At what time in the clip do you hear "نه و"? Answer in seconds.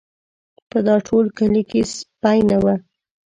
2.49-2.65